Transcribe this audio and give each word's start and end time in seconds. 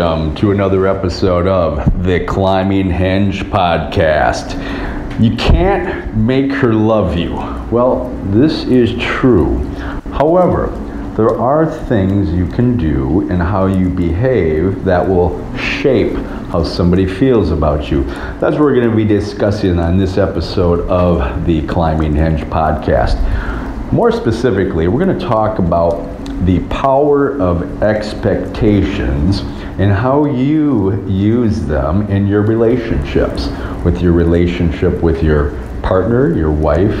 Welcome 0.00 0.34
to 0.36 0.50
another 0.50 0.86
episode 0.86 1.46
of 1.46 2.04
the 2.04 2.24
Climbing 2.24 2.88
Hinge 2.88 3.42
Podcast. 3.44 4.54
You 5.20 5.36
can't 5.36 6.16
make 6.16 6.50
her 6.52 6.72
love 6.72 7.18
you. 7.18 7.34
Well, 7.70 8.08
this 8.30 8.64
is 8.64 8.98
true. 8.98 9.58
However, 10.14 10.68
there 11.18 11.38
are 11.38 11.70
things 11.70 12.32
you 12.32 12.46
can 12.46 12.78
do 12.78 13.28
and 13.28 13.42
how 13.42 13.66
you 13.66 13.90
behave 13.90 14.84
that 14.84 15.06
will 15.06 15.36
shape 15.58 16.14
how 16.48 16.64
somebody 16.64 17.04
feels 17.04 17.50
about 17.50 17.90
you. 17.90 18.04
That's 18.04 18.54
what 18.54 18.60
we're 18.60 18.76
going 18.76 18.88
to 18.88 18.96
be 18.96 19.04
discussing 19.04 19.78
on 19.78 19.98
this 19.98 20.16
episode 20.16 20.80
of 20.88 21.44
the 21.44 21.66
Climbing 21.66 22.14
Hinge 22.14 22.40
podcast. 22.44 23.20
More 23.92 24.10
specifically, 24.10 24.88
we're 24.88 25.04
going 25.04 25.18
to 25.18 25.26
talk 25.26 25.58
about 25.58 26.09
the 26.42 26.60
power 26.68 27.40
of 27.40 27.82
expectations 27.82 29.40
and 29.78 29.92
how 29.92 30.24
you 30.24 31.06
use 31.06 31.66
them 31.66 32.06
in 32.08 32.26
your 32.26 32.42
relationships 32.42 33.48
with 33.84 34.02
your 34.02 34.12
relationship 34.12 35.02
with 35.02 35.22
your 35.22 35.50
partner, 35.82 36.34
your 36.34 36.52
wife, 36.52 36.96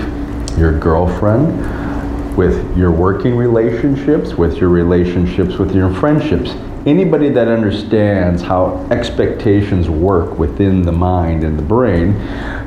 your 0.58 0.78
girlfriend, 0.78 2.36
with 2.36 2.76
your 2.76 2.90
working 2.90 3.36
relationships, 3.36 4.34
with 4.34 4.56
your 4.56 4.70
relationships 4.70 5.58
with 5.58 5.74
your 5.74 5.92
friendships. 5.94 6.50
Anybody 6.86 7.28
that 7.28 7.48
understands 7.48 8.40
how 8.40 8.86
expectations 8.90 9.90
work 9.90 10.38
within 10.38 10.82
the 10.82 10.92
mind 10.92 11.44
and 11.44 11.58
the 11.58 11.62
brain 11.62 12.14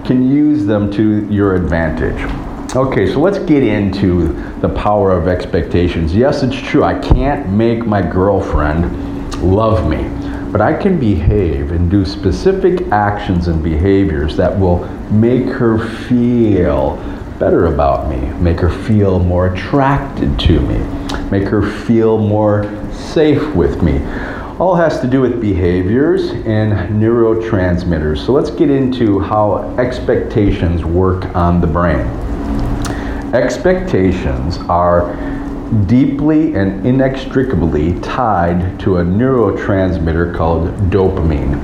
can 0.06 0.30
use 0.30 0.66
them 0.66 0.92
to 0.92 1.28
your 1.32 1.56
advantage. 1.56 2.53
Okay, 2.76 3.06
so 3.14 3.20
let's 3.20 3.38
get 3.38 3.62
into 3.62 4.34
the 4.60 4.70
power 4.70 5.12
of 5.12 5.28
expectations. 5.28 6.16
Yes, 6.16 6.42
it's 6.42 6.60
true, 6.60 6.84
I 6.84 6.98
can't 6.98 7.48
make 7.48 7.86
my 7.86 8.02
girlfriend 8.02 9.44
love 9.44 9.88
me, 9.88 10.10
but 10.52 10.60
I 10.60 10.74
can 10.74 11.00
behave 11.00 11.72
and 11.72 11.88
do 11.92 12.04
specific 12.04 12.88
actions 12.88 13.48
and 13.48 13.62
behaviors 13.62 14.36
that 14.38 14.60
will 14.60 14.88
make 15.12 15.46
her 15.50 15.88
feel 16.08 16.96
better 17.38 17.68
about 17.68 18.10
me, 18.10 18.18
make 18.42 18.60
her 18.60 18.72
feel 18.72 19.20
more 19.20 19.54
attracted 19.54 20.40
to 20.40 20.60
me, 20.60 20.80
make 21.30 21.48
her 21.50 21.62
feel 21.62 22.18
more 22.18 22.64
safe 22.92 23.54
with 23.54 23.84
me. 23.84 24.00
All 24.58 24.74
has 24.74 25.00
to 25.02 25.08
do 25.08 25.22
with 25.22 25.40
behaviors 25.40 26.32
and 26.32 26.74
neurotransmitters. 27.00 28.26
So 28.26 28.32
let's 28.32 28.50
get 28.50 28.72
into 28.72 29.20
how 29.20 29.60
expectations 29.78 30.84
work 30.84 31.36
on 31.36 31.62
the 31.62 31.68
brain. 31.68 32.33
Expectations 33.34 34.60
are 34.70 35.16
deeply 35.88 36.54
and 36.54 36.86
inextricably 36.86 38.00
tied 38.02 38.80
to 38.80 38.98
a 38.98 39.04
neurotransmitter 39.04 40.36
called 40.36 40.68
dopamine. 40.92 41.60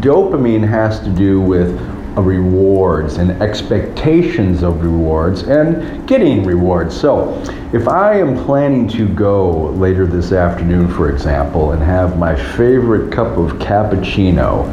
Dopamine 0.00 0.66
has 0.66 1.00
to 1.00 1.10
do 1.10 1.42
with 1.42 1.78
rewards 2.16 3.18
and 3.18 3.32
expectations 3.42 4.62
of 4.62 4.82
rewards 4.82 5.42
and 5.42 6.08
getting 6.08 6.42
rewards. 6.42 6.98
So, 6.98 7.38
if 7.74 7.86
I 7.86 8.18
am 8.18 8.42
planning 8.46 8.88
to 8.90 9.06
go 9.06 9.70
later 9.72 10.06
this 10.06 10.32
afternoon, 10.32 10.88
for 10.88 11.10
example, 11.10 11.72
and 11.72 11.82
have 11.82 12.18
my 12.18 12.34
favorite 12.34 13.12
cup 13.12 13.36
of 13.36 13.52
cappuccino 13.58 14.64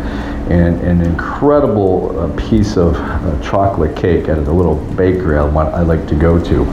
and 0.50 0.82
an 0.82 1.02
incredible 1.02 2.20
uh, 2.20 2.50
piece 2.50 2.78
of 2.78 2.96
uh, 2.96 3.42
chocolate 3.42 3.96
cake 3.96 4.28
at 4.28 4.44
the 4.46 4.52
little 4.52 4.76
bakery 4.96 5.38
I, 5.38 5.44
want, 5.44 5.74
I 5.74 5.82
like 5.82 6.08
to 6.08 6.16
go 6.16 6.44
to, 6.44 6.64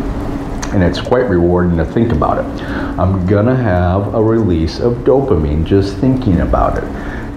and 0.72 0.82
it's 0.82 1.00
quite 1.00 1.28
rewarding 1.28 1.76
to 1.78 1.84
think 1.84 2.12
about 2.12 2.38
it. 2.38 2.62
I'm 2.98 3.26
gonna 3.26 3.56
have 3.56 4.14
a 4.14 4.22
release 4.22 4.80
of 4.80 4.94
dopamine 4.98 5.64
just 5.64 5.96
thinking 5.98 6.40
about 6.40 6.78
it. 6.78 6.84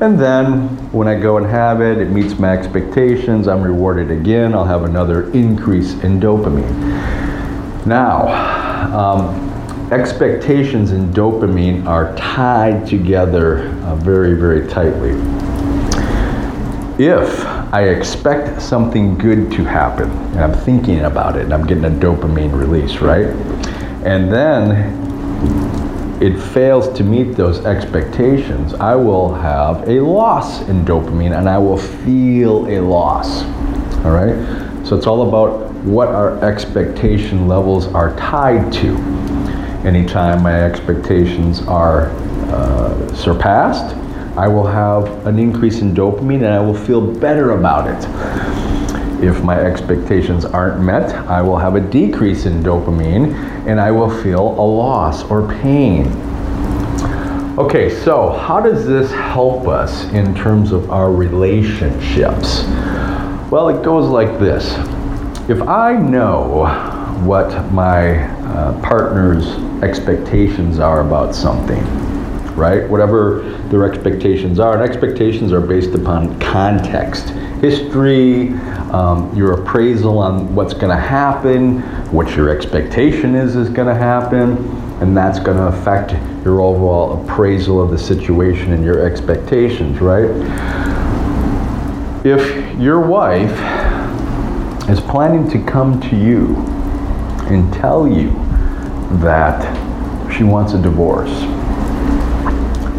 And 0.01 0.19
then 0.19 0.67
when 0.91 1.07
I 1.07 1.19
go 1.19 1.37
and 1.37 1.45
have 1.45 1.79
it, 1.79 1.99
it 1.99 2.09
meets 2.09 2.39
my 2.39 2.57
expectations, 2.57 3.47
I'm 3.47 3.61
rewarded 3.61 4.09
again, 4.09 4.55
I'll 4.55 4.65
have 4.65 4.83
another 4.83 5.31
increase 5.31 5.93
in 6.03 6.19
dopamine. 6.19 7.85
Now, 7.85 8.27
um, 8.95 9.51
expectations 9.91 10.91
and 10.91 11.13
dopamine 11.13 11.85
are 11.85 12.15
tied 12.15 12.87
together 12.87 13.67
uh, 13.83 13.95
very, 13.97 14.33
very 14.33 14.67
tightly. 14.67 15.11
If 17.03 17.43
I 17.73 17.85
expect 17.85 18.61
something 18.61 19.17
good 19.17 19.51
to 19.53 19.63
happen, 19.63 20.11
and 20.11 20.41
I'm 20.41 20.53
thinking 20.53 20.99
about 20.99 21.35
it, 21.35 21.45
and 21.45 21.51
I'm 21.51 21.65
getting 21.65 21.85
a 21.85 21.89
dopamine 21.89 22.53
release, 22.53 22.97
right? 22.97 23.25
And 24.05 24.31
then 24.31 26.21
it 26.21 26.39
fails 26.39 26.95
to 26.99 27.03
meet 27.03 27.35
those 27.35 27.65
expectations, 27.65 28.75
I 28.75 28.93
will 28.93 29.33
have 29.33 29.89
a 29.89 29.99
loss 29.99 30.61
in 30.69 30.85
dopamine 30.85 31.35
and 31.35 31.49
I 31.49 31.57
will 31.57 31.75
feel 31.75 32.67
a 32.67 32.79
loss. 32.79 33.45
All 34.05 34.11
right? 34.11 34.35
So 34.85 34.95
it's 34.95 35.07
all 35.07 35.27
about 35.27 35.73
what 35.83 36.09
our 36.09 36.37
expectation 36.45 37.47
levels 37.47 37.87
are 37.95 38.15
tied 38.15 38.71
to. 38.73 38.95
Anytime 39.83 40.43
my 40.43 40.63
expectations 40.63 41.63
are 41.63 42.11
uh, 42.51 43.11
surpassed, 43.15 43.95
I 44.37 44.47
will 44.47 44.65
have 44.65 45.27
an 45.27 45.37
increase 45.37 45.81
in 45.81 45.93
dopamine 45.93 46.37
and 46.37 46.47
I 46.47 46.59
will 46.59 46.73
feel 46.73 47.01
better 47.01 47.51
about 47.51 47.87
it. 47.87 49.21
If 49.21 49.43
my 49.43 49.59
expectations 49.59 50.45
aren't 50.45 50.81
met, 50.81 51.13
I 51.27 51.41
will 51.41 51.57
have 51.57 51.75
a 51.75 51.81
decrease 51.81 52.45
in 52.45 52.63
dopamine 52.63 53.33
and 53.67 53.79
I 53.79 53.91
will 53.91 54.09
feel 54.23 54.39
a 54.39 54.65
loss 54.65 55.23
or 55.23 55.47
pain. 55.61 56.07
Okay, 57.59 57.93
so 58.03 58.29
how 58.29 58.61
does 58.61 58.87
this 58.87 59.11
help 59.11 59.67
us 59.67 60.05
in 60.13 60.33
terms 60.33 60.71
of 60.71 60.89
our 60.89 61.11
relationships? 61.11 62.63
Well, 63.51 63.67
it 63.67 63.83
goes 63.83 64.07
like 64.07 64.39
this. 64.39 64.71
If 65.49 65.61
I 65.63 65.97
know 65.97 66.65
what 67.25 67.71
my 67.73 68.23
uh, 68.45 68.81
partner's 68.81 69.45
expectations 69.83 70.79
are 70.79 71.01
about 71.01 71.35
something, 71.35 71.83
right? 72.61 72.87
Whatever 72.87 73.41
their 73.69 73.91
expectations 73.91 74.59
are, 74.59 74.79
and 74.79 74.83
expectations 74.83 75.51
are 75.51 75.59
based 75.59 75.95
upon 75.95 76.39
context, 76.39 77.29
history, 77.59 78.49
um, 78.91 79.35
your 79.35 79.53
appraisal 79.53 80.19
on 80.19 80.53
what's 80.53 80.75
going 80.75 80.95
to 80.95 81.01
happen, 81.01 81.81
what 82.11 82.35
your 82.35 82.49
expectation 82.49 83.33
is 83.33 83.55
is 83.55 83.67
going 83.67 83.87
to 83.87 83.95
happen, 83.95 84.57
and 85.01 85.17
that's 85.17 85.39
going 85.39 85.57
to 85.57 85.63
affect 85.63 86.11
your 86.45 86.61
overall 86.61 87.23
appraisal 87.23 87.81
of 87.81 87.89
the 87.89 87.97
situation 87.97 88.73
and 88.73 88.85
your 88.85 89.03
expectations, 89.03 89.99
right? 89.99 90.29
If 92.23 92.79
your 92.79 92.99
wife 92.99 93.57
is 94.87 94.99
planning 94.99 95.49
to 95.49 95.63
come 95.65 95.99
to 96.01 96.15
you 96.15 96.55
and 97.49 97.73
tell 97.73 98.07
you 98.07 98.29
that 99.23 99.61
she 100.31 100.43
wants 100.43 100.73
a 100.73 100.81
divorce, 100.81 101.31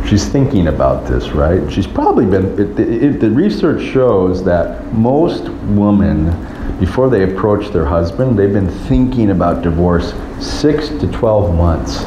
she's 0.08 0.28
thinking 0.28 0.68
about 0.68 1.06
this, 1.06 1.28
right? 1.30 1.70
She's 1.72 1.86
probably 1.86 2.26
been, 2.26 2.56
the 3.18 3.30
research 3.30 3.82
shows 3.92 4.44
that 4.44 4.92
most 4.92 5.48
women, 5.48 6.30
before 6.78 7.08
they 7.08 7.22
approach 7.22 7.72
their 7.72 7.84
husband, 7.84 8.38
they've 8.38 8.52
been 8.52 8.70
thinking 8.86 9.30
about 9.30 9.62
divorce 9.62 10.14
six 10.40 10.88
to 10.88 11.06
12 11.10 11.54
months. 11.54 12.00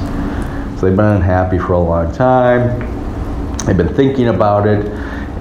So 0.80 0.88
they've 0.88 0.96
been 0.96 1.06
unhappy 1.06 1.58
for 1.58 1.74
a 1.74 1.80
long 1.80 2.14
time. 2.14 2.80
They've 3.66 3.78
been 3.78 3.96
thinking 3.96 4.28
about 4.28 4.68
it, 4.68 4.86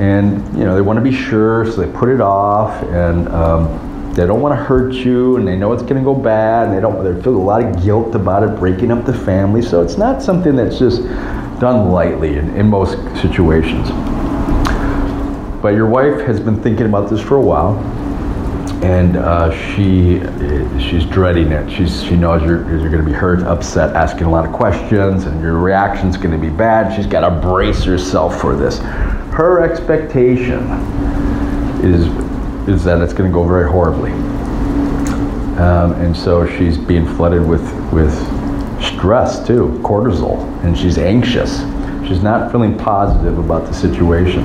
and 0.00 0.40
you 0.56 0.64
know 0.64 0.74
they 0.74 0.80
want 0.80 0.96
to 0.96 1.02
be 1.02 1.12
sure, 1.12 1.70
so 1.70 1.82
they 1.82 1.92
put 1.92 2.08
it 2.08 2.20
off, 2.20 2.82
and 2.84 3.28
um, 3.28 4.12
they 4.14 4.26
don't 4.26 4.40
want 4.40 4.58
to 4.58 4.64
hurt 4.64 4.94
you, 4.94 5.36
and 5.36 5.46
they 5.46 5.56
know 5.56 5.72
it's 5.72 5.82
going 5.82 5.96
to 5.96 6.02
go 6.02 6.14
bad, 6.14 6.68
and 6.68 6.76
they 6.76 6.80
don't. 6.80 7.04
They 7.04 7.20
feel 7.20 7.36
a 7.36 7.36
lot 7.36 7.62
of 7.62 7.82
guilt 7.82 8.14
about 8.14 8.42
it, 8.42 8.58
breaking 8.58 8.90
up 8.92 9.04
the 9.04 9.12
family. 9.12 9.60
So 9.60 9.82
it's 9.82 9.98
not 9.98 10.22
something 10.22 10.56
that's 10.56 10.78
just 10.78 11.02
done 11.60 11.90
lightly 11.90 12.36
in, 12.36 12.54
in 12.56 12.68
most 12.68 12.98
situations. 13.20 13.88
But 15.62 15.74
your 15.74 15.86
wife 15.86 16.20
has 16.26 16.40
been 16.40 16.62
thinking 16.62 16.86
about 16.86 17.08
this 17.08 17.20
for 17.20 17.36
a 17.36 17.40
while, 17.40 17.78
and 18.84 19.16
uh, 19.16 19.50
she 19.50 20.20
she's 20.78 21.06
dreading 21.06 21.52
it. 21.52 21.70
She's 21.70 22.02
she 22.04 22.16
knows 22.16 22.42
you're 22.42 22.68
you're 22.68 22.90
going 22.90 23.02
to 23.02 23.10
be 23.10 23.14
hurt, 23.14 23.42
upset, 23.44 23.96
asking 23.96 24.24
a 24.24 24.30
lot 24.30 24.44
of 24.44 24.52
questions, 24.52 25.24
and 25.24 25.40
your 25.40 25.58
reaction's 25.58 26.18
going 26.18 26.32
to 26.32 26.38
be 26.38 26.50
bad. 26.50 26.94
She's 26.94 27.06
got 27.06 27.26
to 27.26 27.30
brace 27.40 27.82
herself 27.84 28.38
for 28.40 28.54
this. 28.54 28.78
Her 29.32 29.62
expectation 29.62 30.68
is 31.82 32.08
is 32.68 32.84
that 32.84 33.00
it's 33.00 33.14
going 33.14 33.30
to 33.30 33.34
go 33.34 33.44
very 33.44 33.70
horribly, 33.70 34.12
um, 35.58 35.92
and 35.92 36.14
so 36.14 36.46
she's 36.46 36.76
being 36.76 37.06
flooded 37.16 37.46
with 37.48 37.64
with 37.90 38.14
stress 38.80 39.46
too, 39.46 39.80
cortisol, 39.82 40.38
and 40.64 40.76
she's 40.76 40.98
anxious. 40.98 41.60
She's 42.06 42.22
not 42.22 42.52
feeling 42.52 42.76
positive 42.76 43.38
about 43.38 43.66
the 43.66 43.72
situation. 43.72 44.44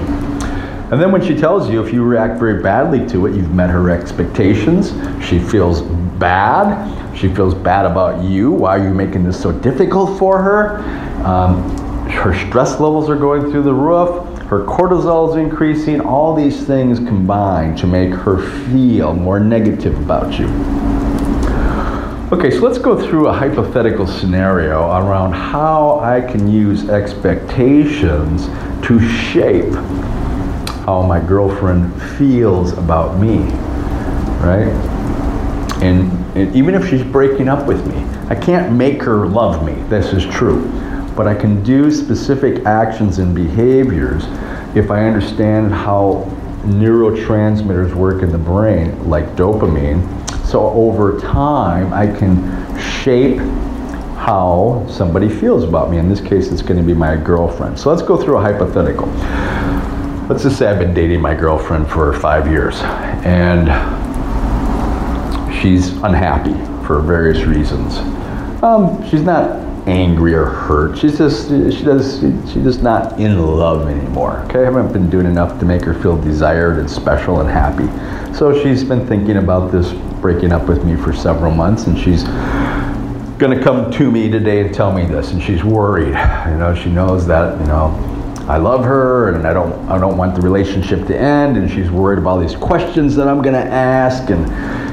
And 0.91 0.99
then 0.99 1.11
when 1.11 1.23
she 1.23 1.35
tells 1.35 1.69
you 1.69 1.85
if 1.85 1.93
you 1.93 2.03
react 2.03 2.39
very 2.39 2.63
badly 2.63 3.05
to 3.09 3.27
it, 3.27 3.35
you've 3.35 3.53
met 3.53 3.69
her 3.69 3.89
expectations, 3.91 4.91
she 5.23 5.39
feels 5.39 5.81
bad. 6.19 7.17
She 7.17 7.27
feels 7.33 7.53
bad 7.53 7.85
about 7.85 8.23
you. 8.23 8.51
Why 8.51 8.77
are 8.79 8.83
you 8.83 8.93
making 8.93 9.23
this 9.23 9.39
so 9.39 9.51
difficult 9.51 10.17
for 10.17 10.41
her? 10.41 10.79
Um, 11.25 11.77
her 12.09 12.33
stress 12.47 12.79
levels 12.79 13.09
are 13.09 13.15
going 13.15 13.51
through 13.51 13.63
the 13.63 13.73
roof. 13.73 14.25
Her 14.43 14.65
cortisol 14.65 15.29
is 15.29 15.35
increasing. 15.35 16.01
All 16.01 16.35
these 16.35 16.65
things 16.65 16.97
combine 16.99 17.75
to 17.77 17.87
make 17.87 18.11
her 18.11 18.39
feel 18.67 19.13
more 19.13 19.39
negative 19.39 19.99
about 19.99 20.39
you. 20.39 20.47
Okay, 22.31 22.51
so 22.51 22.59
let's 22.59 22.77
go 22.77 22.95
through 22.95 23.27
a 23.27 23.33
hypothetical 23.33 24.05
scenario 24.05 24.83
around 24.91 25.33
how 25.33 25.99
I 25.99 26.21
can 26.21 26.47
use 26.47 26.87
expectations 26.87 28.45
to 28.85 28.99
shape 29.09 29.73
how 30.85 31.01
my 31.01 31.19
girlfriend 31.19 31.91
feels 32.19 32.73
about 32.73 33.17
me, 33.17 33.39
right? 34.45 34.69
And, 35.81 36.11
and, 36.37 36.55
even 36.55 36.75
if 36.75 36.87
she's 36.87 37.01
breaking 37.01 37.49
up 37.49 37.65
with 37.65 37.83
me, 37.87 37.97
I 38.29 38.35
can't 38.35 38.73
make 38.73 39.01
her 39.01 39.25
love 39.25 39.65
me. 39.65 39.81
This 39.89 40.13
is 40.13 40.23
true. 40.25 40.69
But 41.15 41.25
I 41.25 41.33
can 41.33 41.63
do 41.63 41.89
specific 41.89 42.63
actions 42.67 43.17
and 43.17 43.33
behaviors 43.33 44.25
if 44.75 44.91
I 44.91 45.07
understand 45.07 45.73
how 45.73 46.31
neurotransmitters 46.65 47.95
work 47.95 48.21
in 48.21 48.31
the 48.31 48.37
brain, 48.37 49.09
like 49.09 49.35
dopamine. 49.35 50.05
So 50.49 50.69
over 50.71 51.19
time, 51.19 51.93
I 51.93 52.07
can 52.07 52.35
shape 52.79 53.37
how 54.17 54.83
somebody 54.89 55.29
feels 55.29 55.63
about 55.63 55.91
me. 55.91 55.99
In 55.99 56.09
this 56.09 56.21
case, 56.21 56.51
it's 56.51 56.63
going 56.63 56.77
to 56.77 56.83
be 56.83 56.95
my 56.95 57.15
girlfriend. 57.17 57.79
So 57.79 57.91
let's 57.91 58.01
go 58.01 58.17
through 58.17 58.37
a 58.37 58.41
hypothetical. 58.41 59.05
Let's 60.27 60.41
just 60.41 60.57
say 60.57 60.67
I've 60.67 60.79
been 60.79 60.95
dating 60.95 61.21
my 61.21 61.35
girlfriend 61.35 61.87
for 61.87 62.13
five 62.13 62.47
years, 62.47 62.81
and 63.25 63.67
she's 65.61 65.89
unhappy 65.97 66.55
for 66.83 66.99
various 66.99 67.43
reasons. 67.43 67.97
Um, 68.63 69.07
she's 69.07 69.21
not 69.21 69.67
angry 69.87 70.33
or 70.33 70.45
hurt. 70.45 70.97
She's 70.97 71.19
just 71.19 71.47
she 71.49 71.83
does 71.83 72.19
she's 72.51 72.63
just 72.63 72.81
not 72.81 73.19
in 73.19 73.39
love 73.39 73.87
anymore. 73.87 74.39
Okay, 74.45 74.61
I 74.61 74.65
haven't 74.65 74.93
been 74.93 75.11
doing 75.11 75.27
enough 75.27 75.59
to 75.59 75.65
make 75.65 75.83
her 75.83 75.93
feel 75.93 76.19
desired 76.19 76.79
and 76.79 76.89
special 76.89 77.39
and 77.39 77.49
happy. 77.49 77.87
So 78.35 78.63
she's 78.63 78.83
been 78.83 79.05
thinking 79.07 79.37
about 79.37 79.71
this 79.71 79.93
breaking 80.21 80.51
up 80.51 80.67
with 80.67 80.83
me 80.83 80.95
for 80.95 81.13
several 81.13 81.51
months, 81.51 81.87
and 81.87 81.97
she's 81.97 82.23
gonna 83.37 83.61
come 83.61 83.91
to 83.91 84.11
me 84.11 84.29
today 84.29 84.61
and 84.61 84.73
tell 84.73 84.91
me 84.91 85.05
this, 85.05 85.31
and 85.31 85.41
she's 85.41 85.63
worried. 85.63 86.07
You 86.07 86.57
know, 86.57 86.75
she 86.75 86.89
knows 86.89 87.25
that 87.27 87.59
you 87.59 87.67
know 87.67 87.87
I 88.47 88.57
love 88.57 88.83
her 88.85 89.33
and 89.33 89.47
I 89.47 89.53
don't 89.53 89.89
I 89.89 89.97
don't 89.97 90.17
want 90.17 90.35
the 90.35 90.41
relationship 90.41 91.07
to 91.07 91.17
end, 91.17 91.57
and 91.57 91.69
she's 91.69 91.89
worried 91.89 92.19
about 92.19 92.29
all 92.29 92.39
these 92.39 92.55
questions 92.55 93.15
that 93.15 93.27
I'm 93.27 93.41
gonna 93.41 93.57
ask 93.59 94.29
and 94.29 94.45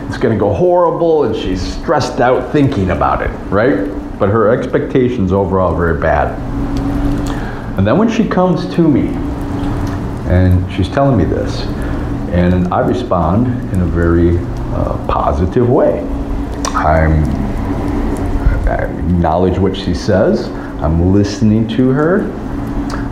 it's 0.08 0.18
going 0.18 0.34
to 0.34 0.38
go 0.38 0.54
horrible, 0.54 1.24
and 1.24 1.34
she's 1.34 1.60
stressed 1.60 2.20
out 2.20 2.52
thinking 2.52 2.90
about 2.90 3.22
it, 3.22 3.30
right? 3.50 3.88
But 4.18 4.28
her 4.28 4.48
expectations 4.48 5.32
overall 5.32 5.74
are 5.74 5.76
very 5.76 6.00
bad. 6.00 6.38
And 7.76 7.84
then 7.86 7.98
when 7.98 8.08
she 8.08 8.26
comes 8.26 8.72
to 8.76 8.88
me 8.88 9.08
and 10.30 10.72
she's 10.72 10.88
telling 10.88 11.18
me 11.18 11.24
this, 11.24 11.62
and 12.30 12.72
I 12.72 12.80
respond 12.80 13.46
in 13.72 13.80
a 13.80 13.86
very 13.86 14.38
uh, 14.74 15.06
positive 15.06 15.68
way. 15.68 16.00
I'm, 16.74 17.24
I 18.68 18.84
acknowledge 18.84 19.58
what 19.58 19.76
she 19.76 19.94
says. 19.94 20.48
I'm 20.82 21.12
listening 21.12 21.68
to 21.68 21.90
her. 21.90 22.30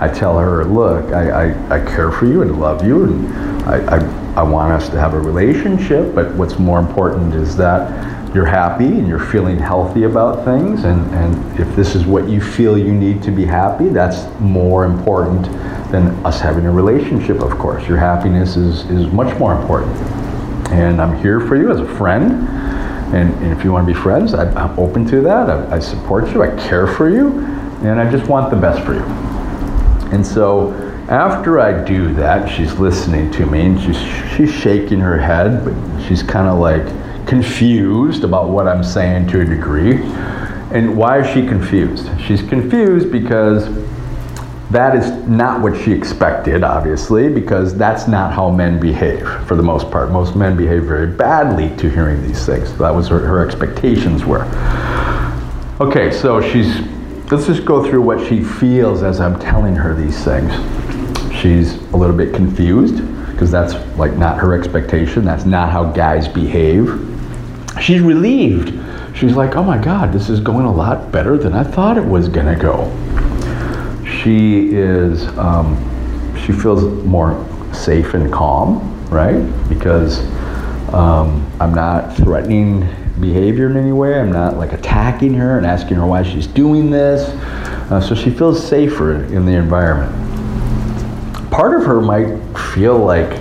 I 0.01 0.09
tell 0.09 0.39
her, 0.39 0.65
look, 0.65 1.13
I, 1.13 1.51
I, 1.51 1.77
I 1.77 1.85
care 1.85 2.11
for 2.11 2.27
you 2.27 2.43
and 2.43 2.61
love 2.61 2.85
you, 2.85 3.05
and 3.05 3.63
I, 3.65 3.97
I 3.97 4.25
I 4.35 4.43
want 4.43 4.73
us 4.73 4.89
to 4.89 4.99
have 4.99 5.15
a 5.15 5.21
relationship, 5.21 6.13
but 6.13 6.35
what's 6.35 6.59
more 6.59 6.81
important 6.81 7.35
is 7.35 7.57
that 7.57 8.35
you're 8.35 8.45
happy 8.45 8.87
and 8.87 9.07
you're 9.07 9.25
feeling 9.25 9.57
healthy 9.57 10.03
about 10.05 10.45
things. 10.45 10.83
And, 10.83 11.09
and 11.15 11.61
if 11.61 11.77
this 11.77 11.95
is 11.95 12.05
what 12.05 12.29
you 12.29 12.41
feel 12.41 12.77
you 12.77 12.93
need 12.93 13.23
to 13.23 13.31
be 13.31 13.45
happy, 13.45 13.89
that's 13.91 14.27
more 14.41 14.87
important 14.87 15.47
than 15.95 16.27
us 16.27 16.41
having 16.41 16.67
a 16.67 16.73
relationship, 16.73 17.41
of 17.41 17.57
course. 17.57 17.87
Your 17.87 17.99
happiness 17.99 18.57
is, 18.57 18.85
is 18.91 19.07
much 19.13 19.39
more 19.39 19.55
important. 19.55 19.97
And 20.73 21.01
I'm 21.01 21.17
here 21.19 21.39
for 21.39 21.55
you 21.57 21.71
as 21.71 21.79
a 21.79 21.87
friend. 21.97 22.49
And, 23.15 23.33
and 23.35 23.53
if 23.53 23.63
you 23.63 23.71
want 23.71 23.87
to 23.87 23.95
be 23.95 23.99
friends, 23.99 24.35
I, 24.35 24.47
am 24.61 24.77
open 24.77 25.07
to 25.07 25.21
that. 25.21 25.49
I, 25.49 25.77
I 25.77 25.79
support 25.79 26.29
you. 26.33 26.43
I 26.43 26.49
care 26.69 26.89
for 26.89 27.09
you. 27.09 27.39
And 27.85 28.01
I 28.01 28.11
just 28.11 28.29
want 28.29 28.51
the 28.51 28.57
best 28.57 28.85
for 28.85 28.95
you. 28.95 29.05
And 30.13 30.27
so, 30.27 30.73
after 31.09 31.61
I 31.61 31.85
do 31.85 32.13
that, 32.15 32.49
she's 32.49 32.73
listening 32.75 33.31
to 33.33 33.47
me 33.47 33.67
and 33.67 33.81
she's, 33.81 33.99
she's 34.35 34.53
shaking 34.53 34.99
her 35.01 35.19
head, 35.19 35.63
but 35.65 35.75
she's 36.09 36.23
kind 36.23 36.49
of 36.49 36.59
like 36.59 36.87
confused 37.27 38.25
about 38.25 38.49
what 38.49 38.67
I'm 38.67 38.83
saying 38.83 39.29
to 39.29 39.43
a 39.43 39.45
degree. 39.45 40.03
And 40.73 40.97
why 40.97 41.21
is 41.21 41.27
she 41.33 41.47
confused? 41.47 42.09
She's 42.21 42.41
confused 42.43 43.13
because 43.13 43.69
that 44.75 44.97
is 44.97 45.11
not 45.29 45.61
what 45.61 45.81
she 45.81 45.93
expected, 45.93 46.65
obviously, 46.65 47.29
because 47.29 47.77
that's 47.77 48.09
not 48.09 48.33
how 48.33 48.51
men 48.51 48.81
behave 48.81 49.27
for 49.47 49.55
the 49.55 49.63
most 49.63 49.89
part. 49.89 50.11
Most 50.11 50.35
men 50.35 50.57
behave 50.57 50.85
very 50.85 51.07
badly 51.07 51.75
to 51.77 51.89
hearing 51.89 52.21
these 52.23 52.45
things. 52.45 52.77
That 52.79 52.91
was 52.91 53.07
her, 53.09 53.21
her 53.21 53.47
expectations 53.47 54.25
were. 54.25 54.45
Okay, 55.81 56.11
so 56.11 56.41
she's, 56.41 56.81
let's 57.31 57.47
just 57.47 57.65
go 57.65 57.89
through 57.89 58.03
what 58.03 58.27
she 58.29 58.43
feels 58.43 59.05
as 59.05 59.21
I'm 59.21 59.39
telling 59.39 59.77
her 59.77 59.95
these 59.95 60.25
things. 60.25 60.53
She's 61.35 61.75
a 61.93 61.97
little 61.97 62.17
bit 62.17 62.35
confused 62.35 62.97
because 63.31 63.53
that's 63.53 63.75
like 63.97 64.17
not 64.17 64.39
her 64.39 64.59
expectation. 64.59 65.25
That's 65.25 65.45
not 65.45 65.71
how 65.71 65.85
guys 65.85 66.27
behave. 66.27 66.89
She's 67.81 68.01
relieved. 68.01 68.73
She's 69.17 69.37
like, 69.37 69.55
oh 69.55 69.63
my 69.63 69.79
God, 69.79 70.13
this 70.13 70.29
is 70.29 70.41
going 70.41 70.67
a 70.67 70.73
lot 70.73 71.13
better 71.13 71.39
than 71.39 71.53
I 71.55 71.63
thought 71.63 71.97
it 71.97 72.05
was 72.05 72.29
going 72.29 72.53
to 72.53 72.61
go. 72.61 72.91
She 74.25 74.71
is, 74.71 75.27
um, 75.39 75.77
she 76.37 76.53
feels 76.53 76.83
more 77.05 77.47
safe 77.73 78.15
and 78.15 78.33
calm, 78.33 79.09
right? 79.11 79.43
Because 79.69 80.21
um, 80.93 81.49
I'm 81.61 81.75
not 81.75 82.17
threatening 82.17 82.81
behavior 83.21 83.71
in 83.71 83.77
any 83.77 83.93
way. 83.93 84.19
I'm 84.19 84.33
not 84.33 84.57
like 84.57 84.73
attacking 84.73 85.35
her 85.35 85.59
and 85.59 85.67
asking 85.67 85.99
her 85.99 86.07
why 86.07 86.23
she's 86.25 86.47
doing 86.49 86.91
this. 86.91 87.29
Uh, 87.91 88.01
so 88.01 88.15
she 88.15 88.31
feels 88.31 88.67
safer 88.67 89.25
in 89.25 89.45
the 89.47 89.53
environment 89.53 90.25
part 91.55 91.81
of 91.81 91.87
her 91.87 92.01
might 92.01 92.37
feel 92.75 92.99
like, 92.99 93.41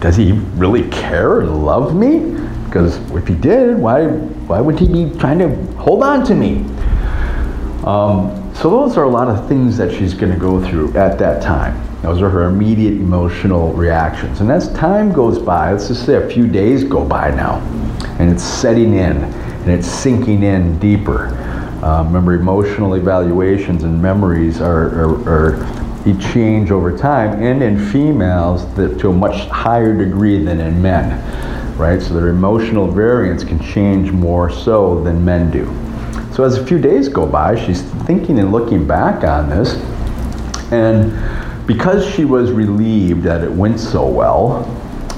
does 0.00 0.14
he 0.14 0.32
really 0.56 0.86
care 0.90 1.40
and 1.40 1.64
love 1.64 1.96
me? 1.96 2.18
Because 2.66 2.98
if 3.12 3.26
he 3.26 3.34
did, 3.34 3.78
why, 3.78 4.08
why 4.08 4.60
would 4.60 4.78
he 4.78 4.86
be 4.86 5.18
trying 5.18 5.38
to 5.38 5.48
hold 5.76 6.02
on 6.02 6.22
to 6.26 6.34
me? 6.34 6.58
Um, 7.82 8.45
so 8.56 8.70
those 8.70 8.96
are 8.96 9.04
a 9.04 9.08
lot 9.08 9.28
of 9.28 9.46
things 9.48 9.76
that 9.76 9.92
she's 9.92 10.14
going 10.14 10.32
to 10.32 10.38
go 10.38 10.64
through 10.66 10.96
at 10.96 11.18
that 11.18 11.42
time. 11.42 11.78
Those 12.00 12.22
are 12.22 12.30
her 12.30 12.44
immediate 12.44 12.94
emotional 12.94 13.72
reactions. 13.74 14.40
And 14.40 14.50
as 14.50 14.72
time 14.72 15.12
goes 15.12 15.38
by, 15.38 15.72
let's 15.72 15.88
just 15.88 16.06
say 16.06 16.14
a 16.14 16.28
few 16.28 16.46
days 16.46 16.82
go 16.82 17.04
by 17.04 17.30
now, 17.32 17.56
and 18.18 18.32
it's 18.32 18.42
setting 18.42 18.94
in 18.94 19.16
and 19.16 19.70
it's 19.70 19.86
sinking 19.86 20.42
in 20.42 20.78
deeper. 20.78 21.26
Uh, 21.82 22.02
remember, 22.04 22.32
emotional 22.32 22.94
evaluations 22.94 23.84
and 23.84 24.00
memories 24.00 24.62
are, 24.62 24.88
are, 25.04 25.28
are 25.28 25.76
change 26.14 26.70
over 26.70 26.96
time, 26.96 27.42
and 27.42 27.62
in 27.62 27.78
females 27.90 28.72
that, 28.74 28.98
to 29.00 29.10
a 29.10 29.12
much 29.12 29.48
higher 29.48 29.96
degree 29.96 30.42
than 30.42 30.60
in 30.60 30.80
men, 30.80 31.76
right? 31.76 32.00
So 32.00 32.14
their 32.14 32.28
emotional 32.28 32.86
variance 32.86 33.44
can 33.44 33.60
change 33.60 34.12
more 34.12 34.48
so 34.48 35.02
than 35.02 35.24
men 35.24 35.50
do. 35.50 35.85
So 36.36 36.44
as 36.44 36.58
a 36.58 36.66
few 36.66 36.78
days 36.78 37.08
go 37.08 37.24
by, 37.24 37.58
she's 37.58 37.80
thinking 37.80 38.38
and 38.38 38.52
looking 38.52 38.86
back 38.86 39.24
on 39.24 39.48
this, 39.48 39.72
and 40.70 41.10
because 41.66 42.06
she 42.14 42.26
was 42.26 42.52
relieved 42.52 43.22
that 43.22 43.42
it 43.42 43.50
went 43.50 43.80
so 43.80 44.06
well, 44.06 44.66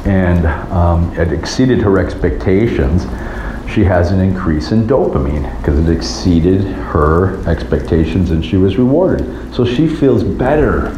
and 0.04 0.46
um, 0.70 1.12
it 1.18 1.32
exceeded 1.32 1.80
her 1.80 1.98
expectations, 1.98 3.02
she 3.68 3.82
has 3.82 4.12
an 4.12 4.20
increase 4.20 4.70
in 4.70 4.86
dopamine 4.86 5.58
because 5.58 5.76
it 5.80 5.92
exceeded 5.92 6.62
her 6.62 7.44
expectations 7.48 8.30
and 8.30 8.44
she 8.44 8.56
was 8.56 8.78
rewarded. 8.78 9.52
So 9.52 9.64
she 9.64 9.88
feels 9.88 10.22
better 10.22 10.96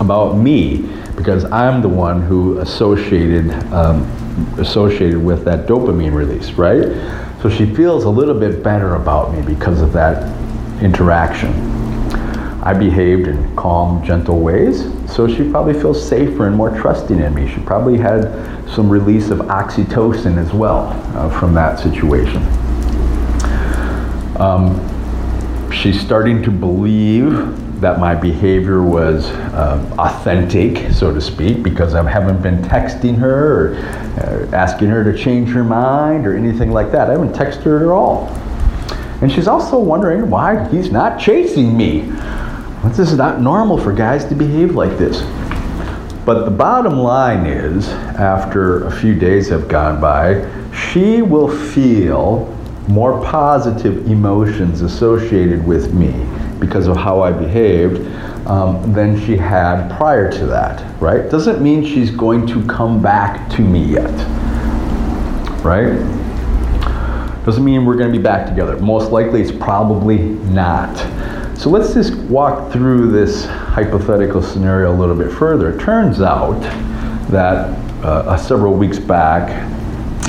about 0.00 0.36
me 0.36 0.82
because 1.16 1.46
I'm 1.46 1.80
the 1.80 1.88
one 1.88 2.20
who 2.20 2.58
associated 2.58 3.50
um, 3.72 4.02
associated 4.58 5.22
with 5.22 5.46
that 5.46 5.66
dopamine 5.66 6.14
release, 6.14 6.52
right? 6.52 6.88
So 7.42 7.50
she 7.50 7.66
feels 7.66 8.04
a 8.04 8.08
little 8.08 8.38
bit 8.38 8.62
better 8.62 8.94
about 8.94 9.34
me 9.34 9.42
because 9.42 9.80
of 9.80 9.92
that 9.94 10.22
interaction. 10.80 11.50
I 12.62 12.72
behaved 12.72 13.26
in 13.26 13.56
calm, 13.56 14.04
gentle 14.04 14.38
ways, 14.38 14.84
so 15.12 15.26
she 15.26 15.50
probably 15.50 15.74
feels 15.74 16.08
safer 16.08 16.46
and 16.46 16.54
more 16.54 16.70
trusting 16.70 17.18
in 17.18 17.34
me. 17.34 17.52
She 17.52 17.60
probably 17.62 17.98
had 17.98 18.30
some 18.70 18.88
release 18.88 19.30
of 19.30 19.38
oxytocin 19.40 20.38
as 20.38 20.52
well 20.52 20.90
uh, 21.16 21.36
from 21.40 21.52
that 21.54 21.80
situation. 21.80 22.40
Um, 24.40 24.78
she's 25.72 26.00
starting 26.00 26.44
to 26.44 26.50
believe 26.52 27.32
that 27.82 27.98
my 27.98 28.14
behavior 28.14 28.80
was 28.80 29.26
uh, 29.26 29.94
authentic, 29.98 30.92
so 30.92 31.12
to 31.12 31.20
speak, 31.20 31.64
because 31.64 31.96
I 31.96 32.08
haven't 32.08 32.40
been 32.40 32.58
texting 32.58 33.18
her 33.18 33.74
or 33.74 33.74
uh, 33.74 34.56
asking 34.56 34.88
her 34.88 35.02
to 35.02 35.18
change 35.18 35.48
her 35.50 35.64
mind 35.64 36.24
or 36.24 36.36
anything 36.36 36.70
like 36.70 36.92
that. 36.92 37.10
I 37.10 37.14
haven't 37.14 37.32
texted 37.32 37.64
her 37.64 37.84
at 37.84 37.90
all. 37.92 38.28
And 39.20 39.30
she's 39.30 39.48
also 39.48 39.80
wondering 39.80 40.30
why 40.30 40.68
he's 40.68 40.92
not 40.92 41.18
chasing 41.18 41.76
me. 41.76 42.02
This 42.84 43.00
is 43.00 43.16
not 43.16 43.40
normal 43.40 43.78
for 43.78 43.92
guys 43.92 44.24
to 44.26 44.36
behave 44.36 44.76
like 44.76 44.96
this. 44.96 45.22
But 46.24 46.44
the 46.44 46.52
bottom 46.52 46.98
line 46.98 47.46
is, 47.46 47.88
after 47.88 48.86
a 48.86 48.92
few 48.92 49.16
days 49.16 49.48
have 49.48 49.66
gone 49.66 50.00
by, 50.00 50.48
she 50.72 51.20
will 51.20 51.48
feel 51.48 52.46
more 52.86 53.20
positive 53.24 54.06
emotions 54.08 54.82
associated 54.82 55.66
with 55.66 55.92
me 55.94 56.12
because 56.62 56.86
of 56.86 56.96
how 56.96 57.20
I 57.20 57.32
behaved 57.32 58.06
um, 58.46 58.92
than 58.92 59.20
she 59.20 59.36
had 59.36 59.94
prior 59.96 60.30
to 60.30 60.46
that, 60.46 61.00
right? 61.00 61.28
Doesn't 61.28 61.60
mean 61.60 61.84
she's 61.84 62.10
going 62.10 62.46
to 62.46 62.64
come 62.66 63.02
back 63.02 63.50
to 63.56 63.62
me 63.62 63.84
yet, 63.84 64.12
right? 65.64 65.98
Doesn't 67.44 67.64
mean 67.64 67.84
we're 67.84 67.96
going 67.96 68.12
to 68.12 68.16
be 68.16 68.22
back 68.22 68.46
together. 68.46 68.76
Most 68.78 69.10
likely 69.10 69.42
it's 69.42 69.50
probably 69.50 70.18
not. 70.18 70.96
So 71.58 71.68
let's 71.68 71.92
just 71.94 72.14
walk 72.14 72.72
through 72.72 73.10
this 73.10 73.46
hypothetical 73.46 74.42
scenario 74.42 74.92
a 74.92 74.96
little 74.96 75.16
bit 75.16 75.32
further. 75.32 75.76
It 75.76 75.80
turns 75.80 76.20
out 76.20 76.60
that 77.30 77.68
uh, 78.04 78.36
several 78.36 78.74
weeks 78.74 78.98
back, 79.00 79.68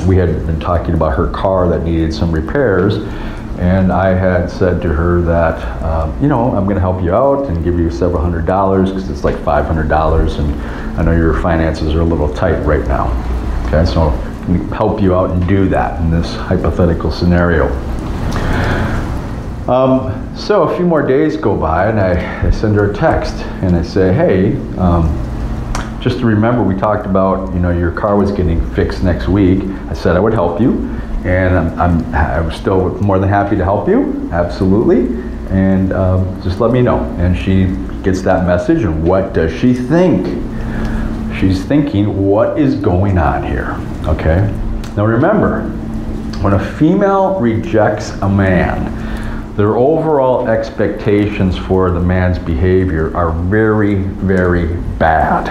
we 0.08 0.16
had 0.16 0.46
been 0.48 0.60
talking 0.60 0.96
about 0.96 1.16
her 1.16 1.28
car 1.30 1.68
that 1.70 1.84
needed 1.84 2.14
some 2.14 2.32
repairs, 2.32 2.98
and 3.60 3.92
I 3.92 4.14
had 4.14 4.50
said 4.50 4.82
to 4.82 4.90
her 4.90 5.22
that, 5.22 5.84
um, 5.84 6.22
you 6.22 6.28
know, 6.28 6.56
I'm 6.56 6.64
going 6.66 6.76
to 6.76 6.82
help 6.82 7.04
you 7.04 7.14
out 7.14 7.48
and 7.48 7.64
give 7.64 7.80
you 7.80 7.92
several 7.92 8.22
hundred 8.22 8.46
dollars 8.46 8.90
because 8.90 9.10
it's 9.10 9.24
like 9.24 9.36
$500, 9.36 10.40
and 10.40 10.62
I 11.00 11.04
know 11.04 11.12
your 11.12 11.40
finances 11.42 11.94
are 11.96 12.02
a 12.02 12.06
little 12.06 12.34
tight 12.34 12.60
right 12.64 12.86
now. 12.88 13.08
Okay, 13.68 13.86
so 13.86 14.10
help 14.76 15.02
you 15.02 15.16
out 15.16 15.32
and 15.32 15.48
do 15.48 15.70
that 15.70 16.02
in 16.02 16.12
this 16.12 16.36
hypothetical 16.36 17.12
scenario. 17.12 17.68
Um, 19.68 20.36
so 20.36 20.64
a 20.64 20.76
few 20.76 20.86
more 20.86 21.02
days 21.02 21.38
go 21.38 21.56
by, 21.56 21.88
and 21.88 22.00
I, 22.00 22.48
I, 22.48 22.52
send 22.52 22.76
her 22.76 22.92
a 22.92 22.94
text, 22.94 23.36
and 23.62 23.78
I 23.78 23.82
say, 23.82 24.14
"Hey, 24.14 24.58
um, 24.78 25.08
just 26.02 26.20
to 26.20 26.26
remember, 26.26 26.62
we 26.64 26.76
talked 26.76 27.06
about, 27.06 27.54
you 27.54 27.62
know, 27.62 27.70
your 27.70 27.92
car 27.92 28.18
was 28.18 28.30
getting 28.34 28.60
fixed 28.72 29.04
next 29.04 29.30
week. 29.30 29.64
I 29.90 29.94
said 29.94 30.18
I 30.18 30.20
would 30.20 30.34
help 30.34 30.60
you, 30.60 31.00
and 31.26 31.58
I'm, 31.58 31.80
I'm, 31.80 32.16
I'm 32.16 32.52
still 32.52 32.90
more 33.02 33.20
than 33.20 33.30
happy 33.30 33.56
to 33.56 33.64
help 33.64 33.88
you, 33.88 34.30
absolutely. 34.32 35.08
And 35.50 35.94
um, 35.94 36.42
just 36.42 36.60
let 36.60 36.72
me 36.72 36.82
know." 36.82 37.00
And 37.18 37.38
she 37.38 37.66
gets 38.04 38.22
that 38.24 38.46
message, 38.46 38.84
and 38.84 39.04
what 39.04 39.34
does 39.34 39.54
she 39.60 39.74
think? 39.74 40.26
She's 41.40 41.64
thinking, 41.64 42.28
"What 42.28 42.60
is 42.60 42.76
going 42.76 43.18
on 43.18 43.44
here?" 43.44 43.78
Okay. 44.06 44.52
Now 44.96 45.06
remember, 45.06 45.64
when 46.42 46.54
a 46.54 46.74
female 46.78 47.40
rejects 47.40 48.12
a 48.22 48.30
man 48.30 48.94
their 49.56 49.78
overall 49.78 50.48
expectations 50.48 51.56
for 51.56 51.92
the 51.92 52.00
man's 52.00 52.40
behavior 52.40 53.16
are 53.16 53.32
very, 53.32 53.96
very 53.96 54.66
bad. 54.98 55.46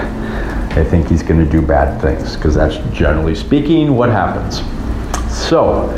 They 0.75 0.83
think 0.85 1.07
he's 1.07 1.23
going 1.23 1.39
to 1.39 1.49
do 1.49 1.63
bad 1.63 2.01
things 2.03 2.35
because 2.35 2.57
that's 2.57 2.79
generally 2.93 3.37
speaking 3.37 3.95
what 3.95 4.09
happens. 4.09 4.59
So, 5.49 5.91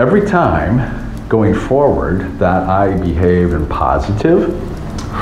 every 0.00 0.26
time 0.26 1.28
going 1.28 1.54
forward 1.54 2.38
that 2.40 2.68
I 2.68 2.96
behave 2.98 3.52
in 3.52 3.66
positive, 3.68 4.50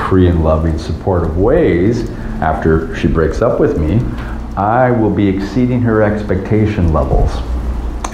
free 0.07 0.27
and 0.27 0.43
loving, 0.43 0.79
supportive 0.79 1.37
ways 1.37 2.09
after 2.41 2.95
she 2.95 3.07
breaks 3.07 3.43
up 3.43 3.59
with 3.59 3.77
me, 3.77 3.99
I 4.57 4.89
will 4.89 5.11
be 5.11 5.27
exceeding 5.27 5.81
her 5.81 6.01
expectation 6.01 6.93
levels. 6.93 7.31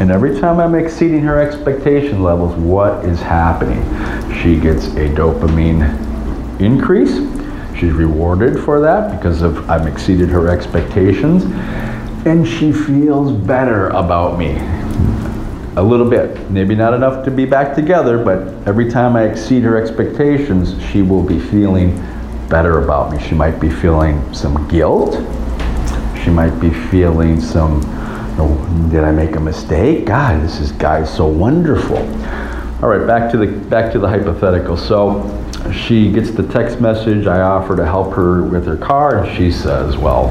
And 0.01 0.12
every 0.12 0.39
time 0.42 0.60
I'm 0.60 0.75
exceeding 0.75 1.22
her 1.22 1.39
expectation 1.39 2.22
levels, 2.22 2.54
what 2.56 3.06
is 3.06 3.22
happening? 3.22 3.82
She 4.42 4.60
gets 4.60 4.88
a 4.88 5.08
dopamine 5.08 6.60
increase. 6.60 7.16
She's 7.80 7.94
rewarded 7.94 8.60
for 8.60 8.82
that 8.82 9.16
because 9.16 9.42
of 9.42 9.70
I've 9.70 9.88
exceeded 9.88 10.27
her 10.30 10.50
expectations. 10.50 11.46
And 12.25 12.46
she 12.46 12.74
feels 12.74 13.32
better 13.32 13.88
about 13.89 14.38
me. 14.38 14.76
A 15.77 15.84
little 15.84 16.10
bit. 16.10 16.50
Maybe 16.50 16.74
not 16.74 16.96
enough 16.96 17.24
to 17.25 17.31
be 17.31 17.46
back 17.46 17.75
together, 17.75 18.17
but 18.17 18.67
every 18.67 18.89
time 18.89 19.15
I 19.15 19.25
exceed 19.25 19.62
her 19.62 19.77
expectations, 19.81 20.75
she 20.91 21.03
will 21.03 21.22
be 21.22 21.39
feeling 21.39 21.96
better 22.50 22.84
about 22.84 23.12
me. 23.12 23.19
She 23.22 23.36
might 23.36 23.60
be 23.60 23.69
feeling 23.69 24.34
some 24.34 24.67
guilt. 24.67 25.13
She 26.24 26.31
might 26.31 26.60
be 26.60 26.72
feeling 26.72 27.39
some 27.39 27.81
Oh, 28.39 28.89
did 28.91 29.03
I 29.03 29.12
make 29.12 29.36
a 29.36 29.39
mistake? 29.39 30.05
God, 30.05 30.43
this 30.43 30.60
is 30.60 30.72
guy's 30.72 31.12
so 31.12 31.27
wonderful. 31.27 31.98
All 32.84 32.89
right, 32.89 33.05
back 33.07 33.31
to 33.31 33.38
the 33.38 33.48
back 33.48 33.91
to 33.93 34.00
the 34.00 34.07
hypothetical. 34.07 34.77
So 34.77 35.25
she 35.74 36.12
gets 36.12 36.29
the 36.29 36.43
text 36.43 36.79
message. 36.79 37.25
I 37.25 37.41
offer 37.41 37.75
to 37.75 37.84
help 37.84 38.13
her 38.13 38.43
with 38.43 38.67
her 38.67 38.77
car, 38.77 39.24
and 39.24 39.38
she 39.38 39.51
says, 39.51 39.98
"Well, 39.98 40.27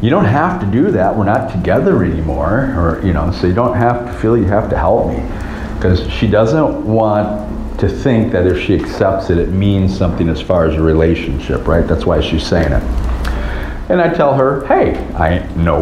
you 0.00 0.10
don't 0.10 0.24
have 0.24 0.60
to 0.60 0.66
do 0.66 0.90
that. 0.92 1.16
We're 1.16 1.24
not 1.24 1.50
together 1.50 2.04
anymore, 2.04 2.74
or 2.76 3.00
you 3.04 3.12
know, 3.12 3.30
so 3.32 3.46
you 3.46 3.54
don't 3.54 3.76
have 3.76 4.06
to 4.06 4.12
feel 4.20 4.36
you 4.36 4.44
have 4.46 4.70
to 4.70 4.78
help 4.78 5.08
me." 5.08 5.22
Because 5.74 6.10
she 6.10 6.26
doesn't 6.26 6.84
want 6.84 7.48
to 7.78 7.88
think 7.88 8.32
that 8.32 8.46
if 8.46 8.60
she 8.60 8.74
accepts 8.74 9.30
it, 9.30 9.38
it 9.38 9.50
means 9.50 9.96
something 9.96 10.28
as 10.28 10.40
far 10.40 10.66
as 10.66 10.74
a 10.74 10.82
relationship, 10.82 11.66
right? 11.68 11.86
That's 11.86 12.04
why 12.04 12.20
she's 12.20 12.44
saying 12.44 12.72
it. 12.72 12.82
And 13.88 14.02
I 14.02 14.12
tell 14.12 14.34
her, 14.34 14.66
hey, 14.66 14.98
I 15.14 15.46
no, 15.54 15.80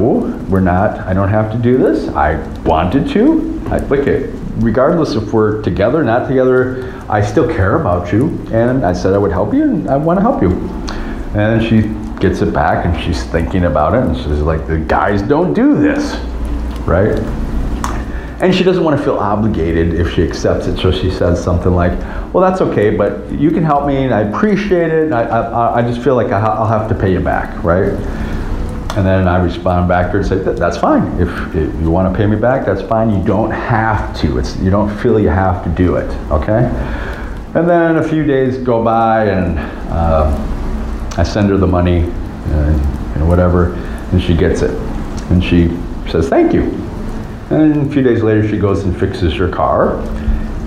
we're 0.49 0.61
not, 0.61 1.01
I 1.01 1.13
don't 1.13 1.31
have 1.31 1.51
to 1.53 1.59
do 1.59 1.77
this. 1.77 2.09
I 2.09 2.37
wanted 2.63 3.09
to. 3.09 3.61
I, 3.69 3.79
okay, 3.79 4.25
eh, 4.25 4.33
regardless 4.59 5.15
if 5.15 5.33
we're 5.33 5.61
together, 5.63 6.03
or 6.03 6.05
not 6.05 6.29
together, 6.29 6.95
I 7.09 7.21
still 7.21 7.49
care 7.49 7.81
about 7.81 8.13
you. 8.13 8.29
And 8.53 8.85
I 8.85 8.93
said 8.93 9.13
I 9.13 9.19
would 9.19 9.33
help 9.33 9.53
you, 9.53 9.65
and 9.65 9.91
I 9.91 9.97
want 9.97 10.19
to 10.19 10.23
help 10.23 10.43
you. 10.43 10.51
And 11.35 11.63
she 11.63 11.89
gets 12.27 12.43
it 12.43 12.53
back, 12.53 12.85
and 12.85 13.01
she's 13.03 13.23
thinking 13.25 13.65
about 13.65 13.95
it, 13.95 14.03
and 14.03 14.17
she's 14.17 14.41
like, 14.41 14.67
the 14.67 14.79
guys 14.79 15.23
don't 15.23 15.55
do 15.55 15.79
this, 15.81 16.17
right? 16.81 17.19
And 18.43 18.55
she 18.55 18.65
doesn't 18.65 18.83
want 18.83 18.99
to 18.99 19.03
feel 19.03 19.17
obligated 19.17 19.95
if 19.95 20.13
she 20.13 20.23
accepts 20.23 20.67
it, 20.67 20.77
so 20.77 20.91
she 20.91 21.11
says 21.11 21.43
something 21.43 21.73
like, 21.73 21.99
well, 22.35 22.43
that's 22.43 22.61
okay, 22.61 22.91
but 22.91 23.31
you 23.31 23.51
can 23.51 23.63
help 23.63 23.87
me, 23.87 24.05
and 24.05 24.13
I 24.13 24.23
appreciate 24.23 24.91
it. 24.91 25.13
I, 25.13 25.23
I, 25.23 25.79
I 25.79 25.83
just 25.83 26.03
feel 26.03 26.17
like 26.17 26.33
I'll 26.33 26.67
have 26.67 26.89
to 26.89 26.95
pay 26.95 27.13
you 27.13 27.21
back, 27.21 27.63
right? 27.63 27.93
And 28.97 29.07
then 29.07 29.29
I 29.29 29.43
respond 29.43 29.89
back 29.89 30.07
to 30.07 30.13
her 30.13 30.19
and 30.19 30.27
say, 30.27 30.39
that's 30.39 30.79
fine. 30.79 31.21
If, 31.21 31.29
if, 31.55 31.81
you 31.81 31.91
want 31.91 32.13
to 32.13 32.17
pay 32.17 32.27
me 32.27 32.37
back, 32.37 32.67
that's 32.67 32.83
fine. 32.83 33.11
You 33.11 33.23
don't 33.25 33.51
have 33.51 34.19
to. 34.21 34.39
It's, 34.39 34.57
you 34.57 34.71
don't 34.71 34.95
feel 34.99 35.21
you 35.21 35.29
have 35.29 35.63
to 35.65 35.71
do 35.71 35.97
it, 35.97 36.11
okay? 36.31 36.65
And 37.55 37.69
then 37.69 37.97
a 37.97 38.03
few 38.07 38.25
days 38.25 38.59
go 38.59 38.83
by, 38.83 39.27
and 39.27 39.59
uh, 39.91 40.56
I 41.19 41.23
send 41.23 41.51
her 41.51 41.57
the 41.57 41.67
money, 41.67 42.01
and, 42.01 42.81
and 43.15 43.29
whatever, 43.29 43.75
and 44.13 44.23
she 44.23 44.37
gets 44.37 44.63
it. 44.63 44.71
And 45.31 45.43
she 45.43 45.69
says, 46.11 46.29
thank 46.29 46.53
you. 46.53 46.63
And 47.51 47.89
a 47.89 47.93
few 47.93 48.03
days 48.03 48.23
later, 48.23 48.49
she 48.49 48.59
goes 48.59 48.85
and 48.85 48.99
fixes 48.99 49.35
her 49.35 49.49
car 49.49 49.97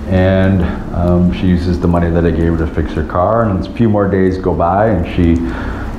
and 0.10 0.64
um, 0.96 1.32
she 1.32 1.46
uses 1.46 1.80
the 1.80 1.88
money 1.88 2.10
that 2.10 2.26
I 2.26 2.32
gave 2.32 2.54
her 2.54 2.66
to 2.66 2.68
fix 2.68 2.92
her 2.94 3.06
car. 3.06 3.44
And 3.44 3.66
a 3.66 3.74
few 3.74 3.88
more 3.88 4.10
days 4.10 4.40
go 4.40 4.56
by, 4.56 4.88
and 4.88 5.06
she 5.16 5.36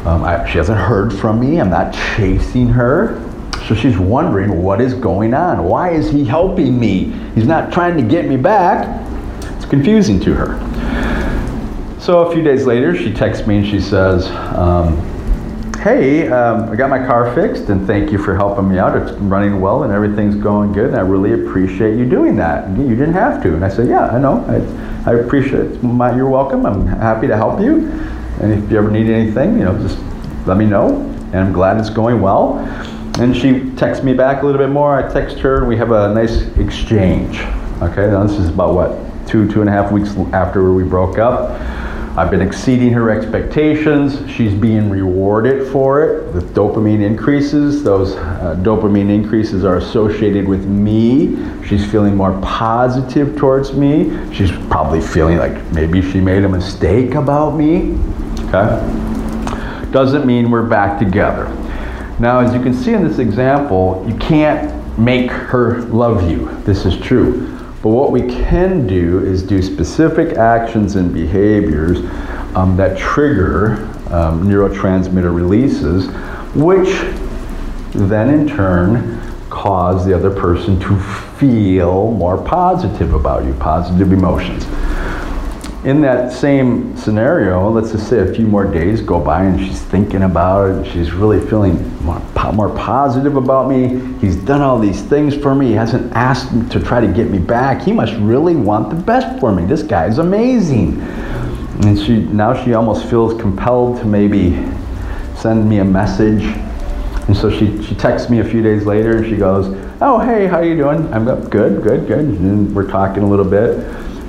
um, 0.04 0.24
I, 0.24 0.48
she 0.50 0.58
hasn't 0.58 0.78
heard 0.78 1.12
from 1.12 1.38
me. 1.38 1.60
I'm 1.60 1.70
not 1.70 1.94
chasing 2.16 2.66
her. 2.68 3.22
So 3.68 3.74
she's 3.74 3.98
wondering 3.98 4.62
what 4.62 4.80
is 4.80 4.94
going 4.94 5.32
on. 5.32 5.62
Why 5.62 5.90
is 5.90 6.10
he 6.10 6.24
helping 6.24 6.80
me? 6.80 7.12
He's 7.34 7.46
not 7.46 7.72
trying 7.72 7.96
to 7.98 8.02
get 8.02 8.26
me 8.26 8.36
back. 8.36 9.06
It's 9.56 9.66
confusing 9.66 10.18
to 10.20 10.34
her. 10.34 10.99
So 12.00 12.20
a 12.20 12.32
few 12.32 12.42
days 12.42 12.64
later, 12.64 12.96
she 12.96 13.12
texts 13.12 13.46
me 13.46 13.58
and 13.58 13.66
she 13.66 13.78
says, 13.78 14.26
um, 14.56 14.96
hey, 15.80 16.28
um, 16.28 16.70
I 16.70 16.74
got 16.74 16.88
my 16.88 16.98
car 16.98 17.34
fixed 17.34 17.68
and 17.68 17.86
thank 17.86 18.10
you 18.10 18.16
for 18.16 18.34
helping 18.34 18.70
me 18.70 18.78
out. 18.78 18.96
It's 18.96 19.12
running 19.18 19.60
well 19.60 19.82
and 19.82 19.92
everything's 19.92 20.34
going 20.34 20.72
good 20.72 20.86
and 20.86 20.96
I 20.96 21.00
really 21.00 21.34
appreciate 21.34 21.98
you 21.98 22.08
doing 22.08 22.36
that. 22.36 22.70
You 22.70 22.96
didn't 22.96 23.12
have 23.12 23.42
to. 23.42 23.54
And 23.54 23.62
I 23.62 23.68
said, 23.68 23.86
yeah, 23.86 24.06
I 24.06 24.18
know. 24.18 24.42
I, 24.46 25.10
I 25.10 25.14
appreciate 25.16 25.60
it. 25.60 25.82
My, 25.82 26.16
you're 26.16 26.30
welcome. 26.30 26.64
I'm 26.64 26.86
happy 26.86 27.26
to 27.26 27.36
help 27.36 27.60
you. 27.60 27.90
And 28.40 28.50
if 28.50 28.70
you 28.70 28.78
ever 28.78 28.90
need 28.90 29.10
anything, 29.10 29.58
you 29.58 29.64
know, 29.66 29.78
just 29.78 29.98
let 30.46 30.56
me 30.56 30.64
know. 30.64 31.02
And 31.34 31.36
I'm 31.36 31.52
glad 31.52 31.78
it's 31.78 31.90
going 31.90 32.22
well. 32.22 32.60
And 33.18 33.36
she 33.36 33.72
texts 33.76 34.02
me 34.02 34.14
back 34.14 34.42
a 34.42 34.46
little 34.46 34.58
bit 34.58 34.70
more. 34.70 34.96
I 34.96 35.12
text 35.12 35.38
her 35.40 35.58
and 35.58 35.68
we 35.68 35.76
have 35.76 35.90
a 35.90 36.14
nice 36.14 36.46
exchange. 36.56 37.40
Okay, 37.82 38.06
now 38.06 38.24
this 38.24 38.38
is 38.38 38.48
about 38.48 38.74
what, 38.74 39.28
two, 39.28 39.52
two 39.52 39.60
and 39.60 39.68
a 39.68 39.72
half 39.72 39.92
weeks 39.92 40.16
after 40.32 40.72
we 40.72 40.82
broke 40.82 41.18
up. 41.18 41.60
I've 42.16 42.28
been 42.28 42.40
exceeding 42.40 42.92
her 42.92 43.08
expectations. 43.08 44.28
She's 44.28 44.52
being 44.52 44.90
rewarded 44.90 45.70
for 45.70 46.02
it 46.02 46.34
with 46.34 46.54
dopamine 46.54 47.02
increases. 47.02 47.84
Those 47.84 48.16
uh, 48.16 48.56
dopamine 48.62 49.10
increases 49.10 49.64
are 49.64 49.76
associated 49.76 50.48
with 50.48 50.66
me. 50.66 51.36
She's 51.64 51.88
feeling 51.88 52.16
more 52.16 52.38
positive 52.40 53.36
towards 53.36 53.72
me. 53.74 54.10
She's 54.34 54.50
probably 54.50 55.00
feeling 55.00 55.38
like 55.38 55.64
maybe 55.72 56.02
she 56.02 56.20
made 56.20 56.42
a 56.42 56.48
mistake 56.48 57.14
about 57.14 57.56
me. 57.56 57.96
Okay? 58.48 59.90
Doesn't 59.92 60.26
mean 60.26 60.50
we're 60.50 60.66
back 60.66 60.98
together. 60.98 61.46
Now, 62.18 62.40
as 62.40 62.52
you 62.52 62.60
can 62.60 62.74
see 62.74 62.92
in 62.92 63.06
this 63.06 63.20
example, 63.20 64.04
you 64.08 64.16
can't 64.16 64.98
make 64.98 65.30
her 65.30 65.82
love 65.82 66.28
you. 66.28 66.50
This 66.64 66.84
is 66.84 66.96
true. 66.98 67.59
But 67.82 67.90
what 67.90 68.12
we 68.12 68.22
can 68.22 68.86
do 68.86 69.24
is 69.24 69.42
do 69.42 69.62
specific 69.62 70.36
actions 70.36 70.96
and 70.96 71.12
behaviors 71.12 71.98
um, 72.54 72.76
that 72.76 72.98
trigger 72.98 73.76
um, 74.10 74.44
neurotransmitter 74.46 75.34
releases, 75.34 76.08
which 76.54 76.90
then 77.94 78.28
in 78.28 78.46
turn 78.46 79.18
cause 79.48 80.04
the 80.04 80.14
other 80.14 80.30
person 80.30 80.78
to 80.80 81.00
feel 81.38 82.12
more 82.12 82.36
positive 82.36 83.14
about 83.14 83.44
you, 83.44 83.54
positive 83.54 84.12
emotions 84.12 84.66
in 85.84 86.02
that 86.02 86.30
same 86.30 86.94
scenario, 86.94 87.70
let's 87.70 87.92
just 87.92 88.08
say 88.08 88.18
a 88.18 88.34
few 88.34 88.46
more 88.46 88.70
days 88.70 89.00
go 89.00 89.18
by 89.18 89.44
and 89.44 89.58
she's 89.58 89.80
thinking 89.80 90.24
about 90.24 90.70
it 90.70 90.92
she's 90.92 91.10
really 91.12 91.40
feeling 91.48 92.04
more, 92.04 92.20
more 92.52 92.68
positive 92.76 93.36
about 93.36 93.68
me. 93.68 94.00
He's 94.20 94.36
done 94.36 94.60
all 94.60 94.78
these 94.78 95.00
things 95.00 95.34
for 95.34 95.54
me. 95.54 95.68
He 95.68 95.72
hasn't 95.72 96.12
asked 96.12 96.52
me 96.52 96.68
to 96.68 96.80
try 96.80 97.00
to 97.00 97.10
get 97.10 97.30
me 97.30 97.38
back. 97.38 97.80
He 97.80 97.92
must 97.92 98.12
really 98.20 98.56
want 98.56 98.90
the 98.90 99.02
best 99.02 99.40
for 99.40 99.52
me. 99.52 99.64
This 99.64 99.82
guy 99.82 100.06
is 100.06 100.18
amazing. 100.18 101.00
And 101.82 101.98
she 101.98 102.18
now 102.18 102.62
she 102.62 102.74
almost 102.74 103.08
feels 103.08 103.40
compelled 103.40 103.98
to 104.00 104.04
maybe 104.04 104.52
send 105.38 105.66
me 105.66 105.78
a 105.78 105.84
message. 105.84 106.42
And 107.26 107.34
so 107.34 107.50
she, 107.50 107.82
she 107.82 107.94
texts 107.94 108.28
me 108.28 108.40
a 108.40 108.44
few 108.44 108.62
days 108.62 108.84
later 108.84 109.16
and 109.16 109.26
she 109.26 109.36
goes, 109.36 109.74
Oh, 110.02 110.18
hey, 110.18 110.46
how 110.46 110.58
are 110.58 110.64
you 110.64 110.76
doing? 110.76 111.10
I'm 111.14 111.24
good, 111.48 111.82
good, 111.82 112.06
good. 112.06 112.26
And 112.26 112.74
we're 112.74 112.90
talking 112.90 113.22
a 113.22 113.26
little 113.26 113.46
bit. 113.46 113.78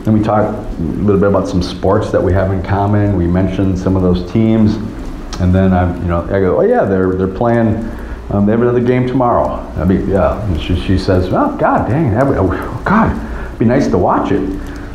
And 0.06 0.14
we 0.14 0.24
talked 0.24 0.58
a 0.58 0.82
little 0.82 1.20
bit 1.20 1.30
about 1.30 1.48
some 1.48 1.62
sports 1.62 2.12
that 2.12 2.22
we 2.22 2.34
have 2.34 2.52
in 2.52 2.64
common. 2.64 3.16
We 3.16 3.28
mentioned 3.28 3.78
some 3.78 3.96
of 3.96 4.02
those 4.02 4.32
teams. 4.32 4.76
And 5.40 5.54
then 5.54 5.74
I, 5.74 5.96
you 5.98 6.08
know, 6.08 6.24
I 6.24 6.40
go, 6.40 6.60
oh 6.60 6.62
yeah, 6.62 6.86
they're, 6.86 7.14
they're 7.14 7.28
playing, 7.28 7.76
um, 8.30 8.46
they 8.46 8.52
have 8.52 8.62
another 8.62 8.82
game 8.82 9.08
tomorrow. 9.08 9.60
I 9.78 9.86
mean, 9.86 10.10
yeah. 10.10 10.44
And 10.46 10.62
she, 10.62 10.76
she 10.80 10.98
says, 10.98 11.28
oh, 11.28 11.56
God 11.58 11.88
dang, 11.88 12.12
that 12.12 12.26
would, 12.26 12.38
oh, 12.38 12.82
God, 12.86 13.12
it'd 13.46 13.60
be 13.60 13.66
nice 13.66 13.88
to 13.88 13.98
watch 13.98 14.32
it. 14.32 14.42